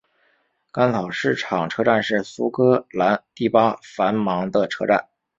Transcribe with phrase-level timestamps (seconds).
[0.71, 5.09] 干草市场车站是苏格兰第八繁忙的车站。